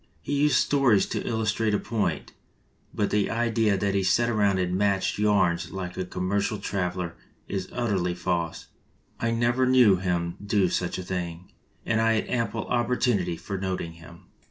He 0.23 0.33
used 0.33 0.55
stories 0.55 1.05
to 1.09 1.21
illustrate 1.27 1.75
a 1.75 1.79
point, 1.79 2.31
but 2.91 3.11
the 3.11 3.29
idea 3.29 3.77
that 3.77 3.93
he 3.93 4.01
sat 4.01 4.29
around 4.31 4.57
and 4.57 4.75
matched 4.75 5.19
yarns 5.19 5.69
like 5.69 5.95
a 5.95 6.03
commer 6.05 6.39
cial 6.41 6.59
traveler 6.59 7.13
is 7.47 7.69
utterly 7.71 8.15
false. 8.15 8.69
I 9.19 9.29
never 9.29 9.67
knew 9.67 9.97
him 9.97 10.37
to 10.39 10.43
do 10.43 10.69
such 10.69 10.97
a 10.97 11.03
thing, 11.03 11.51
and 11.85 12.01
I 12.01 12.13
had 12.13 12.27
ample 12.29 12.65
opportunity 12.65 13.37
for 13.37 13.59
noting 13.59 13.93
him." 13.93 14.23